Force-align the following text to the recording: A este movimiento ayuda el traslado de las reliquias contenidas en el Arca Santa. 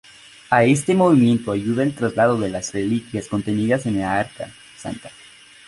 A 0.49 0.63
este 0.63 0.95
movimiento 0.95 1.51
ayuda 1.51 1.83
el 1.83 1.93
traslado 1.93 2.39
de 2.39 2.49
las 2.49 2.73
reliquias 2.73 3.27
contenidas 3.27 3.85
en 3.85 3.97
el 3.97 4.01
Arca 4.05 4.49
Santa. 4.75 5.11